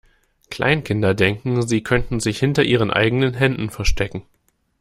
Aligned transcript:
Kleinkinder 0.49 1.13
denken, 1.13 1.61
sie 1.67 1.83
könnten 1.83 2.19
sich 2.19 2.39
hinter 2.39 2.63
ihren 2.63 2.89
eigenen 2.89 3.35
Händen 3.35 3.69
verstecken. 3.69 4.23